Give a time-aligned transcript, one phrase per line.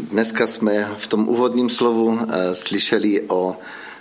[0.00, 3.56] Dneska jsme v tom úvodním slovu eh, slyšeli o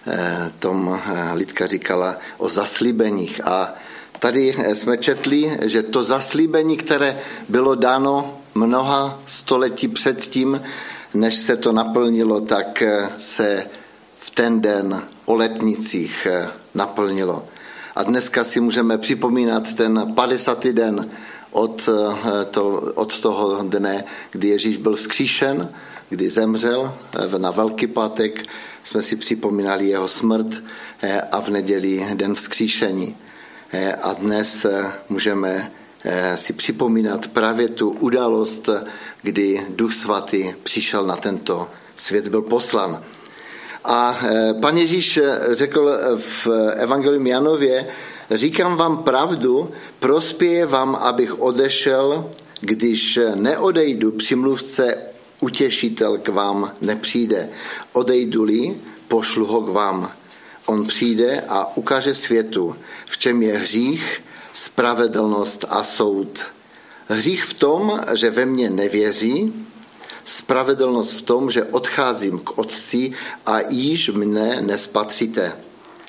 [0.08, 3.48] eh, tom, eh, Lidka říkala, o zaslíbeních.
[3.48, 3.74] A
[4.20, 10.62] tady jsme četli, že to zaslíbení, které bylo dáno mnoha století předtím,
[11.14, 12.84] než se to naplnilo, tak
[13.18, 13.68] se
[14.18, 16.27] v ten den o letnicích
[16.75, 17.47] naplnilo.
[17.95, 20.68] A dneska si můžeme připomínat ten 50.
[20.68, 21.09] den
[21.52, 21.89] od,
[22.52, 25.70] to, od toho dne, kdy Ježíš byl vzkříšen
[26.09, 26.93] kdy zemřel
[27.36, 28.45] eh, na Velký pátek,
[28.84, 30.48] jsme si připomínali jeho smrt
[31.02, 33.17] eh, a v neděli den vzkříšení.
[33.71, 34.66] Eh, a dnes
[35.09, 35.71] můžeme
[36.35, 38.70] si připomínat právě tu událost,
[39.21, 43.04] kdy Duch Svatý přišel na tento svět, byl poslan.
[43.84, 44.20] A
[44.62, 45.20] pan Ježíš
[45.52, 47.88] řekl v Evangelium Janově,
[48.32, 54.98] říkám vám pravdu, prospěje vám, abych odešel, když neodejdu, přimluvce
[55.40, 57.50] utěšitel k vám nepřijde.
[57.94, 58.76] Odejdu-li,
[59.08, 60.12] pošlu ho k vám.
[60.66, 64.21] On přijde a ukáže světu, v čem je hřích,
[64.53, 66.39] spravedlnost a soud.
[67.08, 69.53] Hřích v tom, že ve mně nevěří,
[70.25, 73.14] spravedlnost v tom, že odcházím k Otci
[73.45, 75.58] a již mne nespatříte.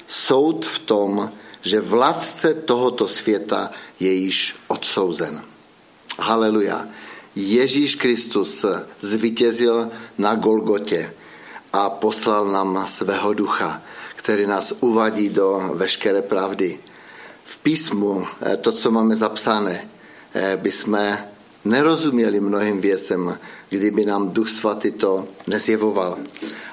[0.07, 1.31] Soud v tom,
[1.62, 5.42] že vládce tohoto světa je již odsouzen.
[6.19, 6.89] Haleluja.
[7.36, 8.64] Ježíš Kristus
[9.00, 11.14] zvítězil na Golgotě
[11.72, 13.83] a poslal nám svého ducha,
[14.16, 16.78] který nás uvadí do veškeré pravdy.
[17.44, 19.88] V písmu, eh, to, co máme zapsané,
[20.34, 21.19] eh, bychom
[21.64, 23.38] nerozuměli mnohým věcem,
[23.69, 26.19] kdyby nám Duch Svatý to nezjevoval.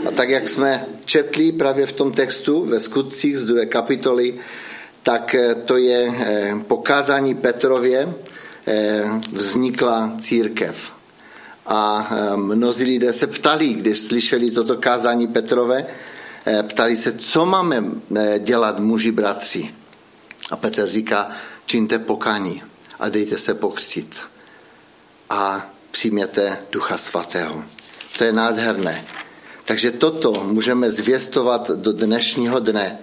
[0.07, 4.39] A tak, jak jsme četli právě v tom textu ve skutcích z druhé kapitoly,
[5.07, 6.11] tak eh, to je
[6.67, 8.11] pokázání Petrově,
[8.69, 10.91] Eh, vznikla církev.
[11.65, 15.85] A eh, mnozí lidé se ptali, když slyšeli toto kázání Petrové,
[16.45, 17.83] eh, ptali se, co máme
[18.39, 19.75] dělat muži bratři.
[20.51, 21.31] A Petr říká,
[21.65, 22.63] čiňte pokání
[22.99, 24.21] a dejte se pokřtit
[25.29, 27.63] a přijměte Ducha Svatého.
[28.17, 29.05] To je nádherné.
[29.65, 32.99] Takže toto můžeme zvěstovat do dnešního dne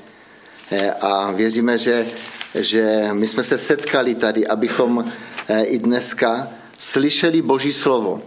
[1.01, 2.07] a věříme, že,
[2.55, 5.05] že my jsme se setkali tady, abychom
[5.49, 6.49] Eh, i dneska
[6.79, 8.23] slyšeli Boží slovo.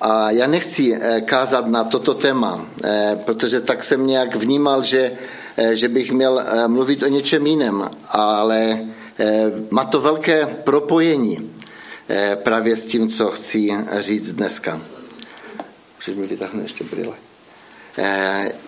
[0.00, 5.12] A já nechci eh, kázat na toto téma, eh, protože tak jsem nějak vnímal, že,
[5.72, 8.78] že bych měl mluvit o něčem jiném, ale
[9.70, 11.52] má to velké propojení
[12.34, 13.70] právě s tím, co chci
[14.00, 14.80] říct dneska.
[15.96, 17.14] Můžeš mi vytáhnout ještě brýle.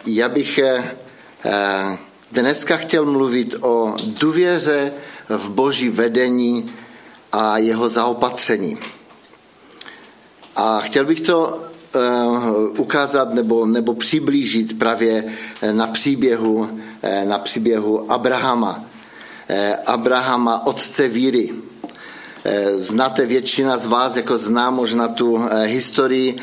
[0.07, 0.61] Já bych
[2.43, 4.93] dneska chtěl mluvit o důvěře
[5.29, 6.71] v boží vedení
[7.33, 8.79] a jeho zaopatření.
[10.57, 11.63] A chtěl bych to
[11.97, 15.25] uh, ukázat nebo, nebo přiblížit právě
[15.63, 18.85] eh, na příběhu, eh, na příběhu Abrahama.
[19.87, 21.53] Abrahama, otce víry.
[22.77, 26.37] Znáte většina z vás, jako zná možná tu historii,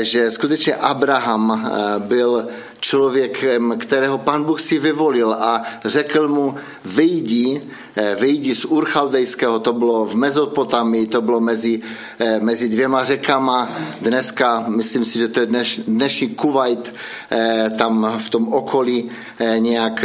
[0.00, 2.48] že skutečně Abraham byl
[2.86, 6.54] člověkem, kterého pan Bůh si vyvolil a řekl mu,
[6.84, 7.62] vyjdi
[7.98, 11.80] Eh, vyjdi z Urchaldejského, to bylo v Mezopotamii, to bylo mezi,
[12.18, 13.72] eh, mezi dvěma řekama.
[14.00, 16.94] Dneska, myslím si, že to je dneš, dnešní Kuwait,
[17.30, 19.10] eh, tam v tom okolí
[19.58, 20.04] nějak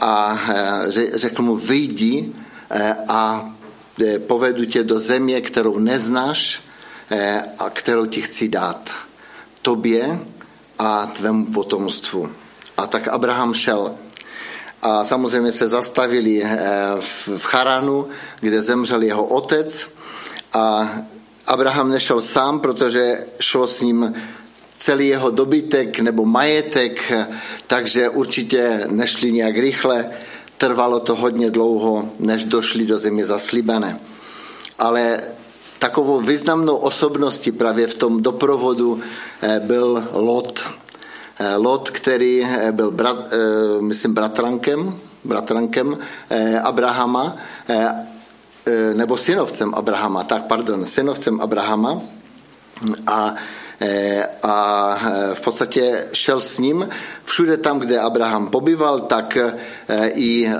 [0.00, 0.40] a
[1.14, 2.32] řekl mu, vyjdi
[3.08, 3.50] a
[4.26, 6.62] povedu tě do země, kterou neznáš
[7.58, 8.94] a kterou ti chci dát.
[9.62, 10.20] Tobě
[10.78, 12.30] a tvému potomstvu.
[12.76, 13.94] A tak Abraham šel
[14.82, 16.58] a samozřejmě se zastavili eh,
[17.00, 18.06] v Charanu,
[18.40, 19.88] kde zemřel jeho otec
[20.52, 20.94] a
[21.46, 24.14] Abraham nešel sám, protože šlo s ním
[24.78, 27.12] celý jeho dobytek nebo majetek,
[27.66, 30.10] takže určitě nešli nějak rychle.
[30.56, 34.00] Trvalo to hodně dlouho, než došli do země zaslíbené.
[34.78, 35.22] Ale
[35.86, 39.00] takovou významnou osobností právě v tom doprovodu
[39.42, 40.66] eh, byl Lot.
[41.38, 43.30] Eh, Lot, který eh, byl, brat,
[43.80, 45.98] myslím, bratrankem, bratrankem
[46.62, 47.36] Abrahama,
[48.94, 52.02] nebo synovcem Abrahama, tak pardon, synovcem Abrahama
[53.06, 53.34] a
[54.42, 54.98] a
[55.34, 56.88] v podstatě šel s ním.
[57.24, 59.38] Všude tam, kde Abraham pobyval, tak
[60.14, 60.50] i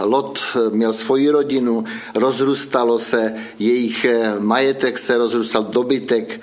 [0.00, 1.84] Lot měl svoji rodinu,
[2.14, 4.06] rozrůstalo se, jejich
[4.38, 6.40] majetek se rozrůstal, dobytek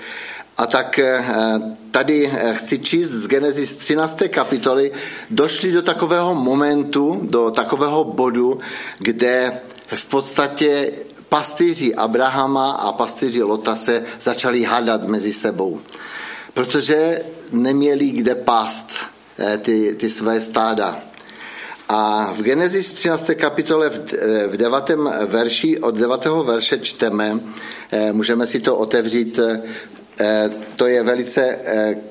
[0.57, 1.25] a tak eh,
[1.91, 4.23] tady eh, chci číst z Genesis 13.
[4.29, 4.91] kapitoly,
[5.29, 8.59] došli do takového momentu, do takového bodu,
[8.99, 10.91] kde v podstatě
[11.29, 15.79] pastýři Abrahama a pastýři Lota se začali hádat mezi sebou.
[16.53, 17.21] Protože
[17.51, 18.91] neměli kde pást
[19.61, 20.99] ty, ty své stáda.
[21.89, 23.29] A v Genesis 13.
[23.35, 23.89] kapitole
[24.47, 24.89] v 9.
[25.25, 26.25] verši, od 9.
[26.43, 27.39] verše čteme,
[28.11, 29.39] můžeme si to otevřít,
[30.75, 31.57] to je velice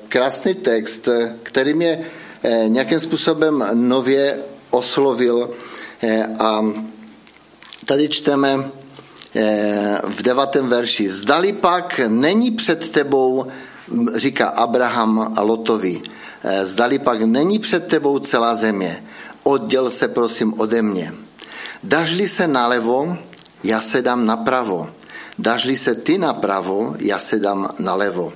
[0.07, 1.09] krásný text,
[1.43, 2.05] který mě
[2.67, 4.39] nějakým způsobem nově
[4.71, 5.49] oslovil
[6.39, 6.65] a
[7.85, 8.71] tady čteme
[10.03, 11.09] v devátém verši.
[11.09, 13.45] Zdali pak není před tebou,
[14.15, 16.01] říká Abraham a Lotovi,
[16.63, 19.03] zdali pak není před tebou celá země,
[19.43, 21.13] odděl se prosím ode mě.
[21.83, 23.17] Dažli se nalevo,
[23.63, 24.89] já se dám napravo.
[25.39, 28.33] Dažli se ty napravo, já se dám nalevo.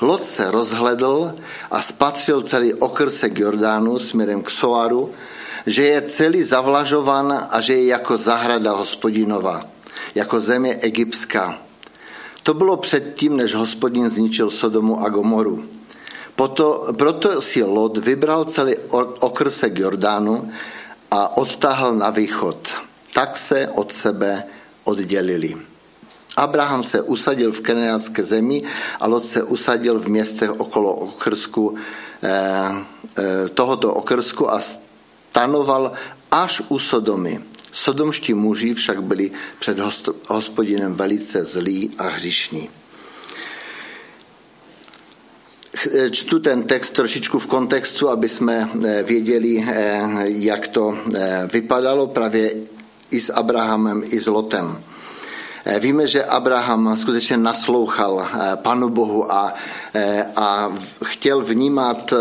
[0.00, 1.34] Lot se rozhledl
[1.70, 5.10] a spatřil celý okrsek Jordánu směrem k Soaru,
[5.66, 9.64] že je celý zavlažovan a že je jako zahrada hospodinova,
[10.14, 11.58] jako země egyptská.
[12.46, 15.64] To bylo předtím, než hospodin zničil Sodomu a Gomoru.
[16.36, 18.74] Proto, proto si Lot vybral celý
[19.20, 20.50] okrsek Jordánu
[21.10, 22.58] a odtáhl na východ.
[23.14, 24.44] Tak se od sebe
[24.84, 25.56] oddělili.
[26.36, 28.62] Abraham se usadil v keneánské zemi
[29.00, 31.74] a Lot se usadil v městech okolo okrsku,
[32.22, 32.30] eh,
[33.18, 35.92] eh, tohoto okrsku a stanoval
[36.30, 37.55] až u Sodomy.
[37.76, 39.78] Sodomští muži však byli před
[40.26, 42.68] hospodinem velice zlí a hřišní.
[46.10, 49.66] Čtu ten text trošičku v kontextu, aby jsme eh, věděli,
[50.24, 50.98] jak to
[51.52, 52.54] vypadalo právě
[53.10, 54.82] i s Abrahamem, i s Lotem.
[55.68, 59.54] Eh, víme, že Abraham skutečně naslouchal eh, Panu Bohu a,
[59.94, 60.72] eh, a
[61.04, 62.14] chtěl vnímat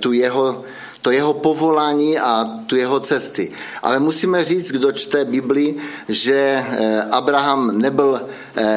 [0.00, 0.64] tu jeho,
[1.04, 3.52] to jeho povolání a tu jeho cesty.
[3.82, 5.74] Ale musíme říct, kdo čte Bibli,
[6.08, 6.64] že
[7.10, 8.20] Abraham nebyl,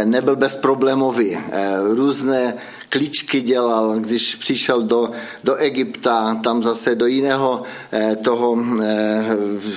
[0.03, 1.37] nebyl bezproblémový.
[1.83, 2.53] Různé
[2.89, 5.11] klíčky dělal, když přišel do,
[5.43, 9.25] do Egypta, tam zase do jiného eh, toho eh,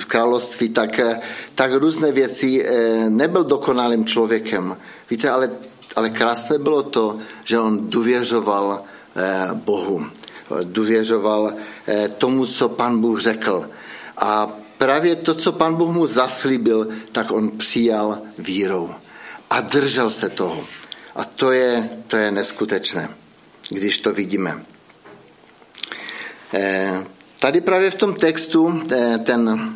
[0.07, 1.19] království, tak, eh,
[1.55, 2.65] tak různé věci
[3.09, 4.77] nebyl dokonalým člověkem.
[5.09, 5.51] Víte, ale,
[5.95, 8.81] ale krásné bylo to, že on důvěřoval
[9.53, 10.05] Bohu.
[10.63, 11.53] Důvěřoval
[12.17, 13.69] tomu, co pan Bůh řekl.
[14.17, 14.47] A
[14.77, 18.89] právě to, co pan Bůh mu zaslíbil, tak on přijal vírou
[19.49, 20.65] a držel se toho.
[21.15, 23.09] A to je, to je neskutečné,
[23.69, 24.65] když to vidíme.
[26.53, 27.05] Eh,
[27.39, 29.73] tady právě v tom textu eh, ten,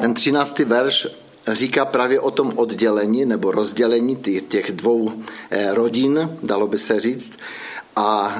[0.00, 0.58] ten 13.
[0.58, 1.06] verš
[1.52, 4.16] říká právě o tom oddělení nebo rozdělení
[4.48, 5.12] těch dvou
[5.50, 7.38] eh, rodin, dalo by se říct.
[7.96, 8.36] A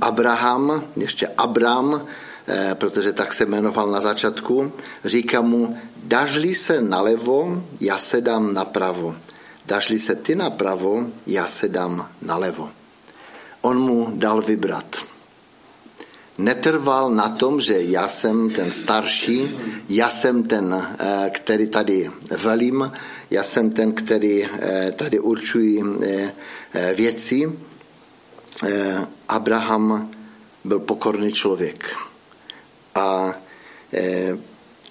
[0.00, 2.06] Abraham, ještě Abram,
[2.74, 4.72] protože tak se jmenoval na začátku,
[5.04, 9.14] říká mu, dažli se nalevo, já se dám napravo.
[9.66, 12.70] Dažli se ty napravo, já se dám nalevo.
[13.60, 14.96] On mu dal vybrat.
[16.38, 19.58] Netrval na tom, že já jsem ten starší,
[19.88, 22.10] já jsem ten, eh, který tady
[22.42, 22.92] velím,
[23.30, 26.32] já jsem ten, který eh, tady určují eh,
[26.94, 27.52] věci.
[29.28, 30.10] Abraham
[30.64, 31.96] byl pokorný člověk.
[32.94, 33.34] A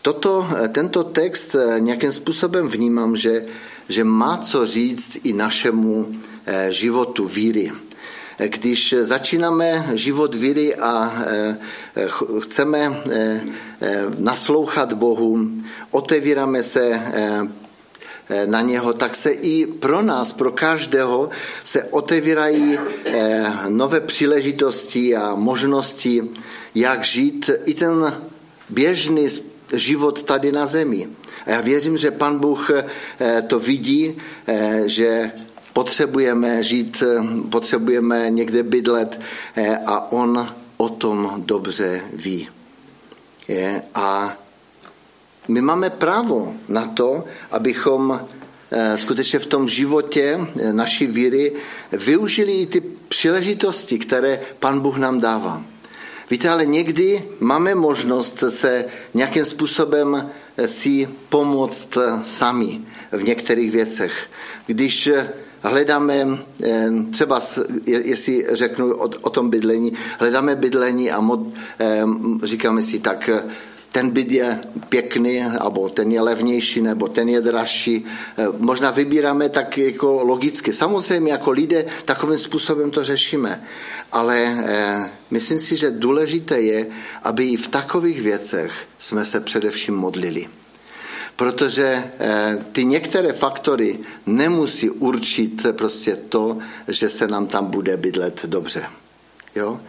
[0.06, 3.46] toto, tento text eh, nějakým způsobem vnímám, že,
[3.90, 6.08] že má co říct i našemu
[6.46, 7.72] eh, životu víry.
[8.38, 11.14] Eh, když začínáme život víry a
[12.40, 13.04] chceme
[14.18, 15.40] naslouchat Bohu,
[15.92, 17.02] otevíráme se
[18.46, 21.30] na něho, tak se i pro nás, pro každého
[21.64, 22.78] se otevírají
[23.70, 26.24] nové příležitosti a možnosti,
[26.76, 28.22] jak žít i ten
[28.70, 29.28] běžný
[29.74, 31.08] život tady na zemi.
[31.46, 34.18] A já věřím, že pan Bůh eh, to vidí,
[34.48, 35.32] eh, že
[35.74, 39.22] potřebujeme žít, eh, potřebujeme někde bydlet
[39.86, 42.50] a on o tom dobře ví.
[43.96, 44.38] A
[45.48, 48.20] my máme právo na to, abychom
[48.96, 50.40] skutečně v tom životě
[50.72, 51.54] naší víry
[51.92, 55.62] využili i ty příležitosti, které pan Bůh nám dává.
[56.30, 60.30] Víte, ale někdy máme možnost se nějakým způsobem
[60.66, 64.30] si pomoct sami v některých věcech.
[64.68, 65.10] Když
[65.62, 67.40] hledáme, eh, třeba
[67.86, 71.22] jestli řeknu o, tom bydlení, hledáme bydlení a
[71.80, 72.04] eh,
[72.44, 73.30] říkáme si tak,
[73.96, 74.60] ten byt je
[74.90, 78.06] pěkný, nebo ten je levnější, nebo ten je dražší.
[78.38, 80.74] Eh, možná vybíráme tak jako logicky.
[80.74, 83.64] Samozřejmě jako lidé takovým způsobem to řešíme.
[84.12, 86.88] Ale eh, myslím si, že důležité je,
[87.24, 90.48] aby i v takových věcech jsme se především modlili.
[91.36, 92.04] Protože
[92.72, 98.84] ty některé faktory nemusí určit prostě to, že se nám tam bude bydlet dobře.
[99.56, 99.80] Jo?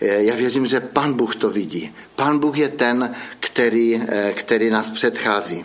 [0.00, 1.94] Já věřím, že Pan Bůh to vidí.
[2.16, 3.14] Pan Bůh je ten,
[3.54, 5.64] který, který nás předchází.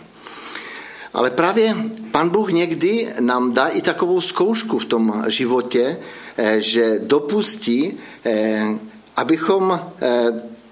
[1.14, 1.76] Ale právě
[2.10, 5.98] Pan Bůh někdy nám dá i takovou zkoušku v tom životě,
[6.58, 7.98] že dopustí,
[9.16, 9.80] abychom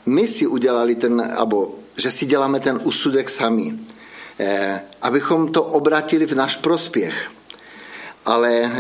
[0.07, 3.79] my si udělali ten, abo že si děláme ten úsudek sami,
[5.03, 7.31] abychom to obratili v náš prospěch.
[8.27, 8.71] Ale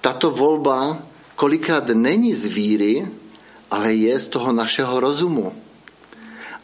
[0.00, 1.02] tato volba
[1.36, 3.08] kolikrát není z víry,
[3.70, 5.52] ale je z toho našeho rozumu.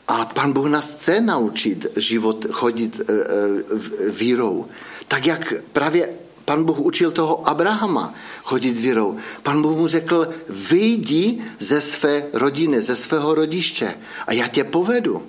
[0.09, 4.67] A pan Bůh nás chce naučit život chodit e, e, vírou.
[5.09, 6.09] Tak jak právě
[6.45, 9.17] pan Bůh učil toho Abrahama chodit vírou.
[9.43, 13.95] Pan Bůh mu řekl, vyjdi ze své rodiny, ze svého rodiště
[14.27, 15.23] a já tě povedu.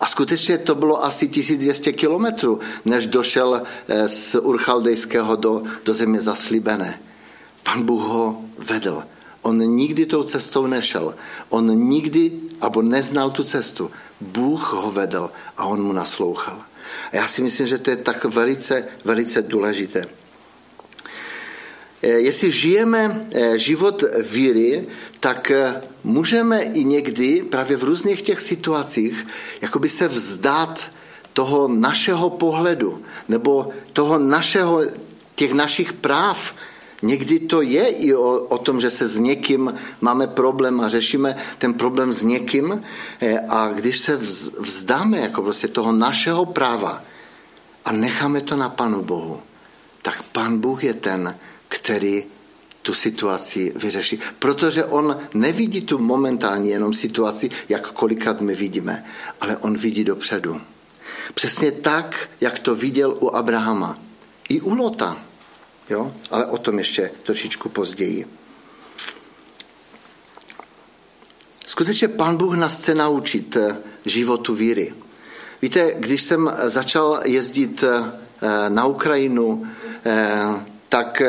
[0.00, 6.20] A skutečně to bylo asi 1200 kilometrů, než došel e, z Urchaldejského do, do země
[6.20, 7.00] zaslíbené.
[7.62, 9.02] Pan Bůh ho vedl.
[9.46, 11.14] On nikdy tou cestou nešel.
[11.48, 13.90] On nikdy, abo neznal tu cestu.
[14.20, 16.58] Bůh ho vedl a on mu naslouchal.
[17.12, 20.06] A já si myslím, že to je tak velice, velice důležité.
[22.02, 24.86] Eh, jestli žijeme eh, život víry,
[25.20, 29.26] tak eh, můžeme i někdy právě v různých těch situacích
[29.62, 30.90] jakoby se vzdát
[31.32, 34.82] toho našeho pohledu nebo toho našeho,
[35.34, 36.54] těch našich práv,
[37.02, 41.36] Někdy to je i o, o tom, že se s někým máme problém a řešíme
[41.58, 42.82] ten problém s někým
[43.20, 44.16] eh, a když se
[44.60, 47.02] vzdáme jako prostě toho našeho práva
[47.84, 49.40] a necháme to na Panu Bohu,
[50.02, 51.36] tak Pan Bůh je ten,
[51.68, 52.24] který
[52.82, 54.18] tu situaci vyřeší.
[54.38, 59.04] Protože on nevidí tu momentální jenom situaci, jak kolikrát my vidíme,
[59.40, 60.60] ale on vidí dopředu.
[61.34, 63.98] Přesně tak, jak to viděl u Abrahama.
[64.48, 65.16] I u Lota.
[65.90, 66.14] Jo?
[66.30, 68.26] Ale o tom ještě trošičku později.
[71.66, 74.94] Skutečně Pán Bůh nás chce naučit eh, životu víry.
[75.62, 78.12] Víte, když jsem začal jezdit eh,
[78.68, 79.66] na Ukrajinu,
[80.04, 81.22] eh, tak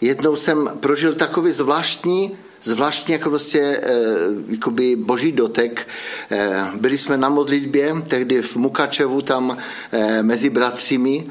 [0.00, 3.80] jednou jsem prožil takový zvláštní, zvláštní jako prostě
[4.48, 5.88] jakoby boží dotek.
[6.74, 9.56] Byli jsme na modlitbě, tehdy v Mukačevu, tam
[10.22, 11.26] mezi bratřími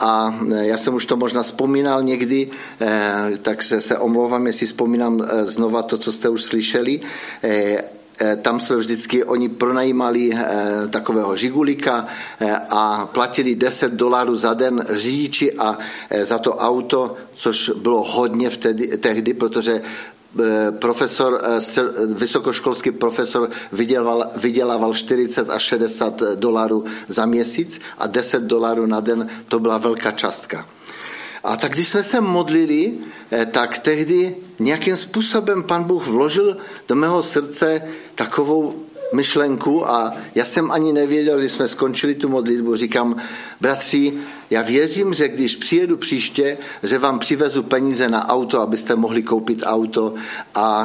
[0.00, 2.50] a e, já jsem už to možná vzpomínal někdy,
[2.80, 7.00] e, takže se omlouvám, jestli vzpomínám e, znova to, co jste už slyšeli.
[8.42, 10.30] Tam jsme vždycky, oni pronajímali
[10.90, 12.06] takového žigulika
[12.70, 15.78] a platili 10 dolarů za den řidiči a
[16.22, 19.80] za to auto, což bylo hodně vtedy, tehdy, protože
[20.70, 28.86] profesor, eh, vysokoškolský profesor vydělával, vydělával 40 až 60 dolarů za měsíc a 10 dolarů
[28.86, 30.66] na den to byla velká částka.
[31.44, 32.94] A tak když jsme se modlili,
[33.30, 36.56] eh, tak tehdy nějakým způsobem pan Bůh vložil
[36.88, 37.82] do mého srdce
[38.14, 43.16] takovou myšlenku a já jsem ani nevěděl, když jsme skončili tu modlitbu, říkám,
[43.60, 44.12] bratři,
[44.50, 49.62] já věřím, že když přijedu příště, že vám přivezu peníze na auto, abyste mohli koupit
[49.66, 50.14] auto
[50.54, 50.82] a,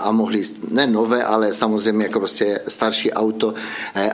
[0.00, 3.54] a mohli, ne nové, ale samozřejmě jako prostě starší auto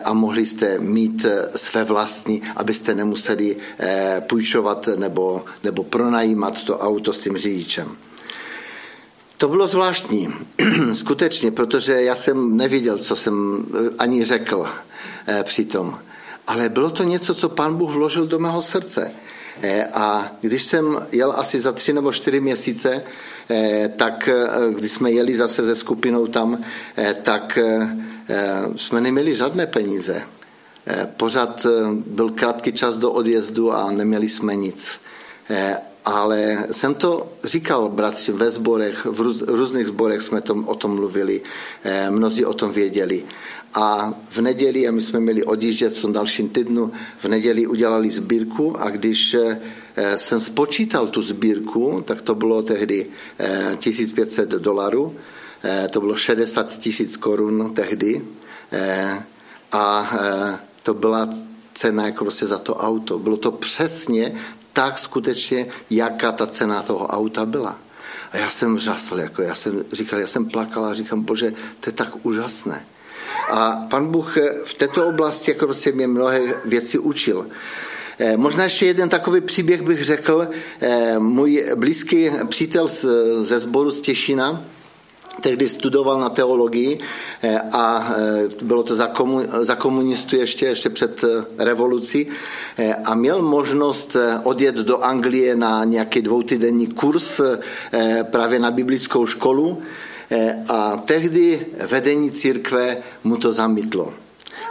[0.04, 1.26] a mohli jste mít
[1.56, 7.96] své vlastní, abyste nemuseli eh, půjčovat nebo, nebo pronajímat to auto s tím řidičem.
[9.42, 10.34] To bylo zvláštní,
[10.92, 14.66] skutečně, protože já jsem neviděl, co jsem eh, ani řekl
[15.26, 15.98] eh, přitom.
[16.46, 19.12] Ale bylo to něco, co pán Bůh vložil do mého srdce.
[19.62, 23.02] Eh, a když jsem jel asi za tři nebo čtyři měsíce,
[23.96, 24.28] tak
[24.70, 26.64] když jsme jeli zase se skupinou tam,
[27.22, 27.58] tak
[28.76, 30.22] jsme neměli žádné peníze.
[31.16, 31.66] Pořád
[32.06, 34.90] byl krátký čas do odjezdu a neměli jsme nic.
[36.04, 40.94] Ale jsem to říkal bratři ve sborech, v růz, různých sborech jsme tom, o tom
[40.94, 41.42] mluvili,
[41.84, 43.24] eh, mnozí o tom věděli.
[43.74, 48.10] A v neděli, a my jsme měli odjíždět v tom dalším týdnu, v neděli udělali
[48.10, 49.60] sbírku a když eh,
[50.16, 53.06] jsem spočítal tu sbírku, tak to bylo tehdy
[53.38, 55.14] eh, 1500 dolarů,
[55.64, 58.24] eh, to bylo 60 tisíc korun tehdy
[58.72, 59.22] eh,
[59.72, 60.12] a
[60.82, 61.28] to byla
[61.74, 63.18] cena jako prostě za to auto.
[63.18, 64.34] Bylo to přesně
[64.72, 67.78] tak skutečně, jaká ta cena toho auta byla.
[68.32, 71.88] A já jsem žasl, jako já jsem říkal, já jsem plakal a říkám, bože, to
[71.90, 72.86] je tak úžasné.
[73.50, 77.46] A pan Bůh v této oblasti jako prostě mě mnohé věci učil.
[78.18, 80.48] Eh, možná ještě jeden takový příběh bych řekl.
[80.80, 82.88] Eh, můj blízký přítel
[83.40, 84.64] ze sboru z Těšina,
[85.40, 86.98] tehdy studoval na teologii
[87.42, 92.26] eh, a eh, bylo to za, komu, za komunistů ještě, ještě před eh, revolucí
[93.04, 97.40] a měl možnost odjet do Anglie na nějaký dvoutýdenní kurz
[98.22, 99.82] právě na biblickou školu
[100.68, 104.14] a tehdy vedení církve mu to zamítlo.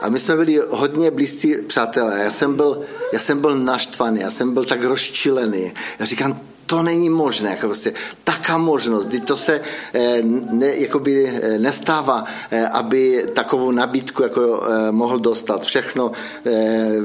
[0.02, 2.20] A my jsme byli hodně blízcí přátelé.
[2.24, 2.82] Já jsem byl,
[3.14, 5.74] já jsem byl naštvaný, já jsem byl tak rozčilený.
[6.00, 6.40] Já říkám,
[6.72, 9.62] to není možné, jako prostě taká možnost, kdy to se
[9.94, 15.64] eh, ne, jakoby eh, nestává, eh, aby takovou nabídku jako mohl dostat.
[15.64, 16.12] Všechno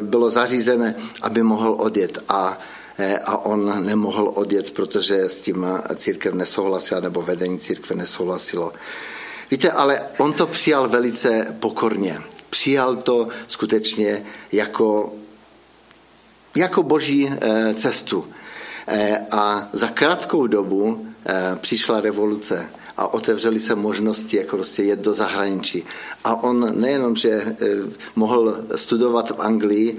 [0.02, 2.18] bylo zařízené, aby mohl odjet.
[2.28, 2.58] A
[3.24, 8.72] a on nemohl odjet, protože s tím církev nesouhlasila, nebo vedení církve nesouhlasilo.
[9.50, 12.18] Víte, ale on to přijal velice pokorně.
[12.50, 15.12] Přijal to skutečně jako,
[16.56, 17.30] jako boží
[17.74, 18.24] cestu.
[18.88, 25.00] Eh, a za krátkou dobu eh, přišla revoluce a otevřely se možnosti jako prostě jet
[25.00, 25.84] do zahraničí.
[26.24, 27.54] A on nejenom, že eh,
[28.16, 29.98] mohl studovat v Anglii,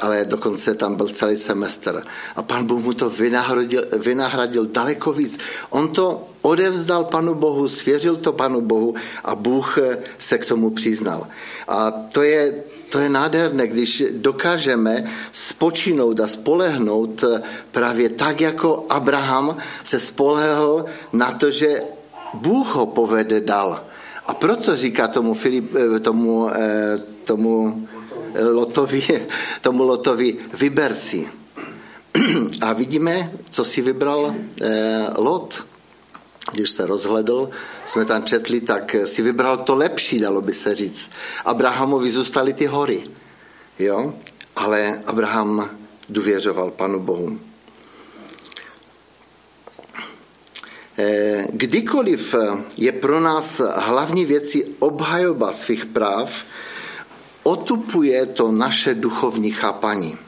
[0.00, 2.02] ale dokonce tam byl celý semestr.
[2.36, 5.38] A pan Bůh mu to vynahradil, vynahradil daleko víc.
[5.70, 9.78] On to odevzdal panu Bohu, svěřil to panu Bohu a Bůh
[10.18, 11.26] se k tomu přiznal.
[11.68, 12.54] A to je
[12.92, 17.24] to je nádherné, když dokážeme spočinout a spolehnout
[17.70, 21.82] právě tak, jako Abraham se spolehl na to, že
[22.34, 23.80] Bůh ho povede dal.
[24.26, 27.88] A proto říká tomu, Filip, eh, tomu, eh, tomu
[28.52, 29.02] Lotovi,
[29.60, 31.28] tomu Lotovi, vyber si.
[32.60, 35.64] A vidíme, co si vybral eh, Lot
[36.52, 37.50] když se rozhledl,
[37.84, 41.10] jsme tam četli, tak si vybral to lepší, dalo by se říct.
[41.44, 43.02] Abrahamovi zůstaly ty hory,
[43.78, 44.14] jo?
[44.56, 45.70] ale Abraham
[46.08, 47.38] důvěřoval Panu Bohu.
[50.98, 52.34] Eh, kdykoliv
[52.76, 56.44] je pro nás hlavní věcí obhajoba svých práv,
[57.42, 60.18] otupuje to naše duchovní chápaní.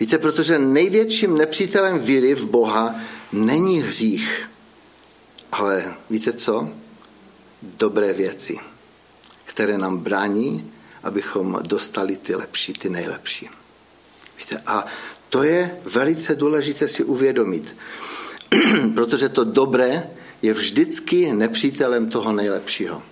[0.00, 2.94] Víte, protože největším nepřítelem víry v Boha
[3.32, 4.49] není hřích,
[5.52, 6.68] ale víte co?
[7.62, 8.58] Dobré věci,
[9.44, 10.72] které nám brání,
[11.02, 13.50] abychom dostali ty lepší, ty nejlepší.
[14.38, 14.86] Víte, a
[15.28, 17.76] to je velice důležité si uvědomit,
[18.94, 20.10] protože to dobré
[20.42, 23.02] je vždycky nepřítelem toho nejlepšího.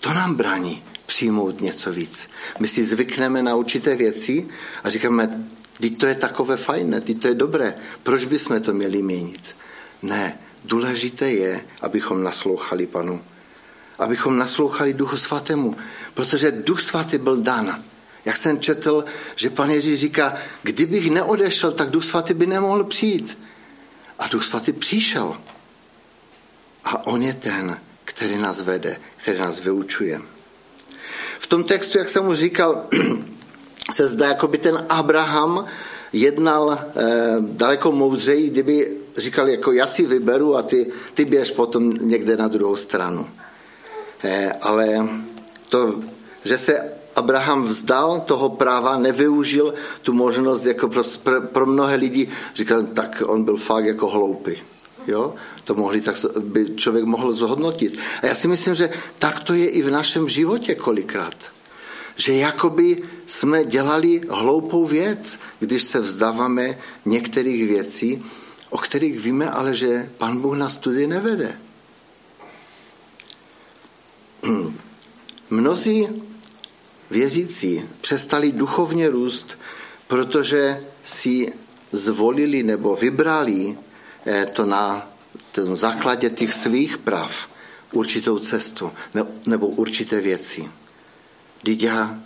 [0.00, 2.28] To nám brání přijmout něco víc.
[2.58, 4.48] My si zvykneme na určité věci
[4.84, 5.44] a říkáme,
[5.80, 7.74] Teď to je takové fajné, teď to je dobré.
[8.02, 9.56] Proč bychom to měli měnit?
[10.02, 13.22] Ne, důležité je, abychom naslouchali panu.
[13.98, 15.76] Abychom naslouchali Duchu Svatému.
[16.14, 17.84] Protože Duch Svatý byl dán.
[18.24, 19.04] Jak jsem četl,
[19.36, 23.38] že pan Ježíš říká, kdybych neodešel, tak Duch Svatý by nemohl přijít.
[24.18, 25.36] A Duch Svatý přišel.
[26.84, 30.20] A on je ten, který nás vede, který nás vyučuje.
[31.38, 32.86] V tom textu, jak jsem mu říkal,
[33.92, 35.66] se zdá, jako by ten Abraham
[36.12, 37.02] jednal eh,
[37.40, 42.48] daleko moudřeji, kdyby říkal, jako já si vyberu a ty, ty běž potom někde na
[42.48, 43.26] druhou stranu.
[44.24, 45.08] Eh, ale
[45.68, 45.94] to,
[46.44, 51.02] že se Abraham vzdal toho práva, nevyužil tu možnost, jako pro,
[51.40, 54.52] pro mnohé lidi říkal, tak on byl fakt jako hloupý.
[55.06, 55.34] Jo?
[55.64, 57.98] To mohli, tak by člověk mohl zhodnotit.
[58.22, 61.34] A já si myslím, že tak to je i v našem životě kolikrát
[62.20, 68.24] že jakoby jsme dělali hloupou věc, když se vzdáváme některých věcí,
[68.70, 71.58] o kterých víme, ale že Pan Bůh nás tudy nevede.
[75.50, 76.08] Mnozí
[77.10, 79.58] věřící přestali duchovně růst,
[80.06, 81.52] protože si
[81.92, 83.78] zvolili nebo vybrali
[84.26, 85.10] eh, to na
[85.52, 87.48] tom základě těch svých práv
[87.92, 88.92] určitou cestu
[89.46, 90.70] nebo určité věci.
[91.62, 92.18] Teď já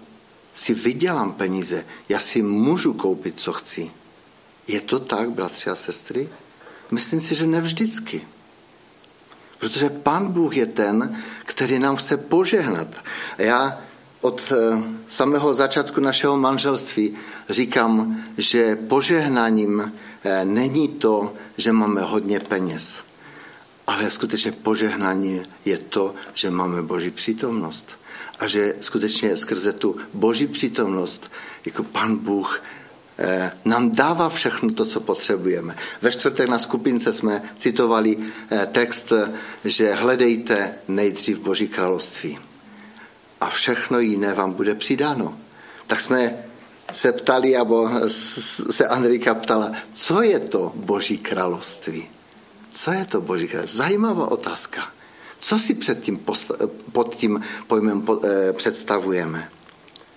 [0.54, 3.90] si vydělám peníze, já si můžu koupit, co chci.
[4.68, 6.28] Je to tak, bratři a sestry?
[6.90, 8.26] Myslím si, že nevždycky.
[9.58, 12.88] Protože Pán Bůh je ten, který nám chce požehnat.
[13.38, 13.80] A já
[14.20, 17.14] od eh, samého začátku našeho manželství
[17.48, 19.92] říkám, že požehnaním
[20.24, 23.04] eh, není to, že máme hodně peněz,
[23.86, 27.96] ale skutečně požehnání je to, že máme Boží přítomnost
[28.44, 31.30] a že skutečně skrze tu boží přítomnost
[31.64, 32.62] jako pan Bůh
[33.18, 35.76] eh, nám dává všechno to, co potřebujeme.
[36.02, 38.16] Ve čtvrtek na skupince jsme citovali
[38.50, 39.12] eh, text,
[39.64, 42.38] že hledejte nejdřív Boží království
[43.40, 45.38] a všechno jiné vám bude přidáno.
[45.86, 46.36] Tak jsme
[46.92, 47.90] se ptali, nebo
[48.70, 52.08] se Andrika ptala, co je to Boží království?
[52.70, 53.78] Co je to Boží království?
[53.78, 54.94] Zajímavá otázka.
[55.44, 56.24] Co si před tím,
[56.92, 59.50] pod tím pojmem eh, představujeme?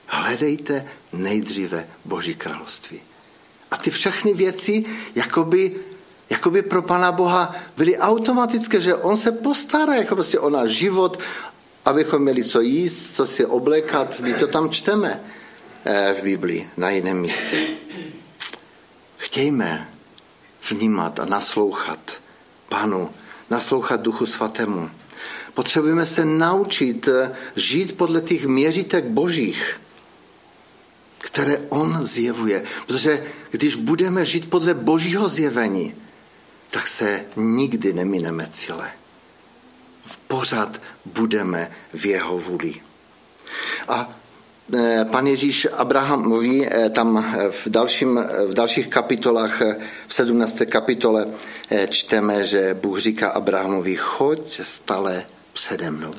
[0.05, 3.01] Hledejte nejdříve Boží království.
[3.71, 4.85] A ty všechny věci
[5.15, 5.75] jakoby,
[6.29, 11.19] jakoby pro Pana Boha byly automatické, že On se postará jako prostě o náš život,
[11.85, 15.23] abychom měli co jíst, co si oblékat, když to tam čteme
[15.85, 17.67] eh, v Biblii na jiném místě.
[19.17, 19.89] Chtějme
[20.69, 21.99] vnímat a naslouchat
[22.69, 23.09] Panu,
[23.49, 24.89] naslouchat Duchu Svatému.
[25.57, 29.81] Potřebujeme se naučit eh, žít podle těch měřítek božích,
[31.17, 32.63] které on zjevuje.
[32.87, 35.95] Protože když budeme žít podle božího zjevení,
[36.69, 38.91] tak se nikdy nemineme cíle.
[40.27, 42.73] Pořád budeme v jeho vůli.
[43.87, 44.13] A
[44.73, 49.61] eh, pan Ježíš Abraham mluví eh, tam v, dalším, v dalších kapitolách,
[50.07, 50.57] v 17.
[50.69, 51.27] kapitole
[51.89, 55.25] čteme, že Bůh říká Abrahamovi, choď stále
[55.57, 56.13] přede mnou.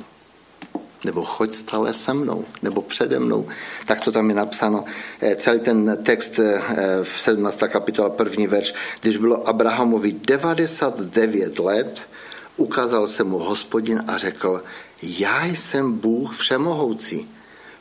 [1.04, 3.48] Nebo choď stále se mnou, nebo přede mnou.
[3.86, 4.84] Tak to tam je napsáno.
[5.20, 6.62] Eh, celý ten text eh,
[7.02, 7.62] v 17.
[7.68, 8.74] kapitola, první verš.
[9.00, 12.08] Když bylo Abrahamovi 99 let,
[12.56, 14.62] ukázal se mu hospodin a řekl,
[15.02, 17.30] já jsem Bůh všemohoucí,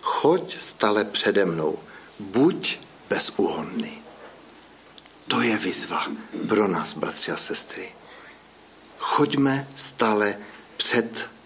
[0.02, 1.76] choď stále přede mnou,
[2.20, 4.02] buď bezúhonný.
[5.28, 6.08] To je výzva
[6.48, 7.90] pro nás, bratři a sestry.
[8.98, 10.38] Choďme stále
[10.78, 11.37] před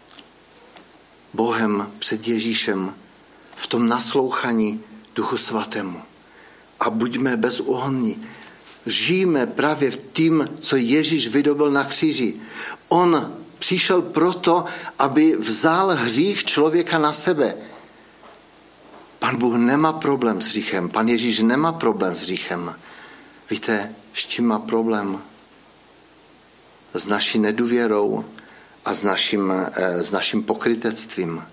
[1.34, 2.94] Bohem, před Ježíšem,
[3.56, 4.84] v tom naslouchaní
[5.16, 6.02] Duchu Svatému.
[6.80, 8.28] A buďme bezúhonní.
[8.86, 12.36] Žijeme právě v tím, co Ježíš vydobil na kříži.
[12.90, 14.66] On přišel proto,
[15.00, 17.56] aby vzal hřích člověka na sebe.
[19.20, 20.90] Pan Bůh nemá problém s hříchem.
[20.90, 22.76] Pan Ježíš nemá problém s hříchem.
[23.50, 25.22] Víte, s čím má problém?
[26.94, 28.26] S naší nedůvěrou,
[28.86, 31.44] a s naším, eh, s naším pokrytectvím,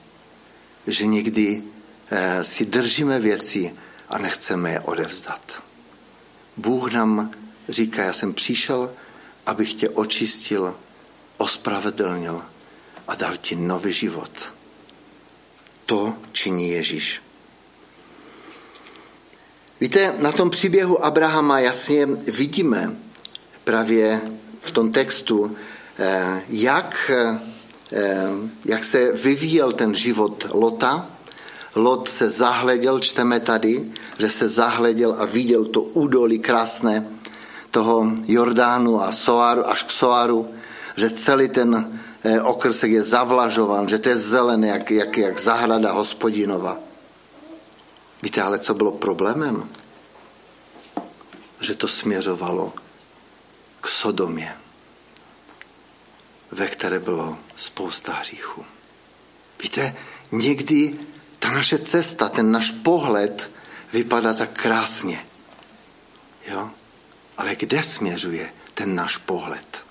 [0.87, 1.63] že někdy
[2.11, 3.75] eh, si držíme věci
[4.09, 5.63] a nechceme je odevzdat.
[6.57, 7.31] Bůh nám
[7.69, 8.91] říká, já jsem přišel,
[9.47, 10.75] abych tě očistil,
[11.37, 12.43] ospravedlnil
[13.09, 14.53] a dal ti nový život.
[15.87, 17.23] To činí Ježíš.
[19.81, 22.97] Víte, na tom příběhu Abrahama jasně vidíme
[23.65, 24.21] právě
[24.61, 25.57] v tom textu,
[26.49, 28.31] jak, eh,
[28.65, 31.07] jak se vyvíjel ten život Lota.
[31.77, 37.07] Lot se zahleděl, čteme tady, že se zahleděl a viděl to údolí krásné
[37.71, 40.49] toho Jordánu a Soaru, až k Soaru,
[40.97, 45.93] že celý ten eh, okrsek je zavlažovan, že to je zelené, jak, jak, jak zahrada
[45.93, 46.79] hospodinova.
[48.23, 49.69] Víte, ale co bylo problémem?
[51.61, 52.73] Že to směřovalo
[53.81, 54.68] k Sodomě
[56.51, 58.65] ve které bylo spousta hříchů.
[59.63, 59.97] Víte,
[60.33, 60.99] někdy
[61.39, 63.51] ta naše cesta, ten náš pohled
[63.93, 65.27] vypadá tak krásně.
[66.47, 66.71] Jo?
[67.37, 69.85] Ale kde směřuje ten náš pohled?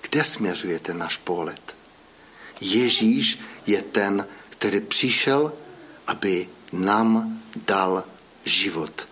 [0.00, 1.76] Kde směřuje ten náš pohled?
[2.60, 5.52] Ježíš je ten, který přišel,
[6.06, 8.04] aby nám dal
[8.44, 9.08] život.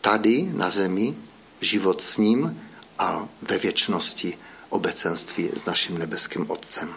[0.00, 1.16] Tady na zemi
[1.60, 2.62] život s ním
[2.98, 4.38] a ve věčnosti
[4.70, 6.94] obecenství s naším nebeským Otcem.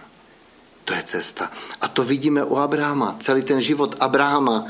[0.86, 1.52] To je cesta.
[1.82, 3.16] A to vidíme u Abrahama.
[3.20, 4.68] Celý ten život Abrahama,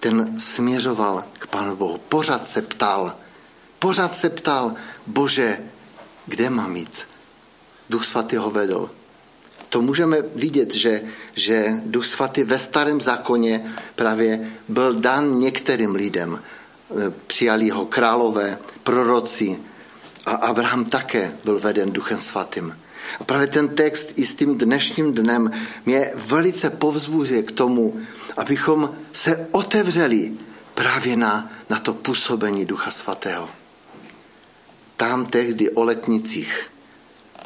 [0.00, 2.00] ten směřoval k Pánu Bohu.
[2.08, 3.16] Pořád se ptal,
[3.78, 4.74] pořád se ptal,
[5.06, 5.58] Bože,
[6.26, 7.08] kde mám jít?
[7.90, 8.90] Duch svatý ho vedl.
[9.68, 11.02] To můžeme vidět, že,
[11.34, 16.42] že Duch svatý ve starém zákoně právě byl dan některým lidem.
[17.26, 19.58] Přijali ho králové, proroci,
[20.26, 22.78] a Abraham také byl veden Duchem Svatým.
[23.20, 25.50] A právě ten text i s tím dnešním dnem
[25.86, 28.00] mě velice povzbuzuje k tomu,
[28.36, 30.32] abychom se otevřeli
[30.74, 33.48] právě na, na to působení Ducha Svatého.
[34.96, 36.72] Tam tehdy o letnicích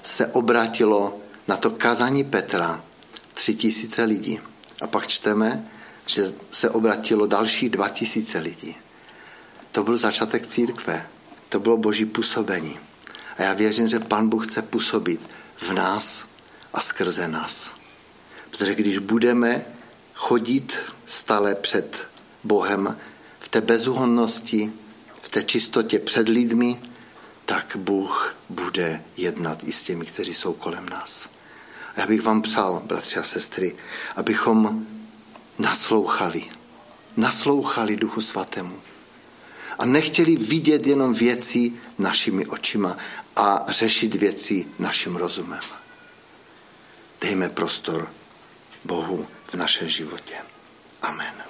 [0.02, 2.84] se obrátilo na to kazání Petra
[3.32, 4.40] tři tisíce lidí.
[4.82, 5.68] A pak čteme,
[6.06, 8.76] že se obratilo další dva tisíce lidí.
[9.72, 11.06] To byl začátek církve.
[11.50, 12.78] To bylo boží působení.
[13.38, 16.26] A já věřím, že Pan Bůh chce působit v nás
[16.72, 17.70] a skrze nás.
[18.50, 19.64] Protože když budeme
[20.14, 22.08] chodit stále před
[22.44, 22.96] Bohem
[23.38, 24.72] v té bezúhonnosti,
[25.22, 26.80] v té čistotě před lidmi,
[27.44, 31.28] tak Bůh bude jednat i s těmi, kteří jsou kolem nás.
[31.96, 33.76] A já bych vám přál, bratři a sestry,
[34.16, 34.86] abychom
[35.58, 36.44] naslouchali.
[37.16, 38.80] Naslouchali Duchu Svatému
[39.80, 42.96] a nechtěli vidět jenom věci našimi očima
[43.36, 45.60] a řešit věci naším rozumem.
[47.20, 48.12] Dejme prostor
[48.84, 50.34] Bohu v našem životě.
[51.02, 51.49] Amen.